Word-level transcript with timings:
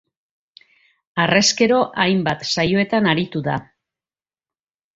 Harrezkero 1.23 1.77
hainbat 2.05 2.47
saioetan 2.55 3.13
aritu 3.13 3.45
da. 3.51 3.61